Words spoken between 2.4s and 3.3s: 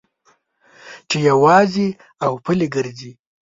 پلي ګرځې.